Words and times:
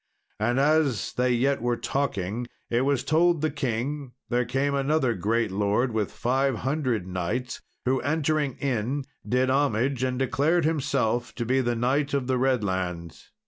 And 0.39 0.59
as 0.59 1.13
they 1.13 1.31
yet 1.31 1.61
were 1.61 1.77
talking, 1.77 2.47
it 2.71 2.81
was 2.81 3.03
told 3.03 3.41
the 3.41 3.51
king 3.51 4.13
there 4.29 4.45
came 4.45 4.73
another 4.73 5.13
great 5.13 5.51
lord 5.51 5.91
with 5.91 6.11
five 6.11 6.55
hundred 6.65 7.05
knights, 7.05 7.61
who, 7.85 7.99
entering 8.01 8.55
in, 8.57 9.03
did 9.29 9.51
homage, 9.51 10.01
and 10.01 10.17
declared 10.17 10.65
himself 10.65 11.35
to 11.35 11.45
be 11.45 11.61
the 11.61 11.75
Knight 11.75 12.15
of 12.15 12.25
the 12.25 12.39
Redlands. 12.39 13.31